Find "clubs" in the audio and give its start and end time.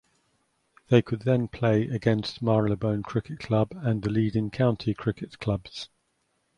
5.37-5.89